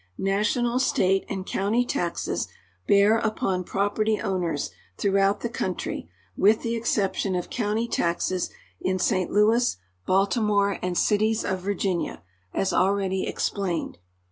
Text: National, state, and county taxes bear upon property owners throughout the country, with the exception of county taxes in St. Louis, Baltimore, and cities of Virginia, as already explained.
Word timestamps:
National, 0.17 0.79
state, 0.79 1.25
and 1.29 1.45
county 1.45 1.85
taxes 1.85 2.47
bear 2.87 3.19
upon 3.19 3.63
property 3.63 4.19
owners 4.19 4.71
throughout 4.97 5.41
the 5.41 5.47
country, 5.47 6.09
with 6.35 6.63
the 6.63 6.75
exception 6.75 7.35
of 7.35 7.51
county 7.51 7.87
taxes 7.87 8.49
in 8.79 8.97
St. 8.97 9.29
Louis, 9.29 9.77
Baltimore, 10.07 10.79
and 10.81 10.97
cities 10.97 11.45
of 11.45 11.59
Virginia, 11.59 12.23
as 12.51 12.73
already 12.73 13.27
explained. 13.27 13.99